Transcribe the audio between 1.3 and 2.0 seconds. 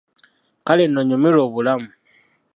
obulamu!